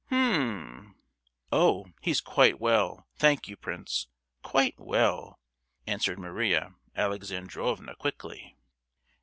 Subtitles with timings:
[0.09, 0.95] "H'm!"
[1.51, 4.07] "Oh, he's quite well, thank you, prince,
[4.41, 5.39] quite well,"
[5.85, 8.57] answered Maria Alexandrovna quickly.